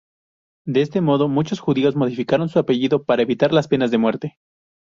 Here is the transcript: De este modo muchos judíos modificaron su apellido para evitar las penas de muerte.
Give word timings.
De 0.65 0.81
este 0.81 0.99
modo 0.99 1.27
muchos 1.27 1.59
judíos 1.59 1.95
modificaron 1.95 2.49
su 2.49 2.57
apellido 2.57 3.03
para 3.03 3.21
evitar 3.21 3.53
las 3.53 3.67
penas 3.67 3.91
de 3.91 3.99
muerte. 3.99 4.39